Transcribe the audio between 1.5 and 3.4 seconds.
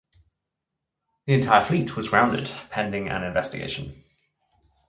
fleet was grounded pending an